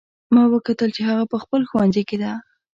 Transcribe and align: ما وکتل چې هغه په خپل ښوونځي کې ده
ما 0.33 0.43
وکتل 0.53 0.89
چې 0.95 1.01
هغه 1.09 1.23
په 1.31 1.37
خپل 1.43 1.61
ښوونځي 1.69 2.03
کې 2.09 2.17
ده 2.23 2.31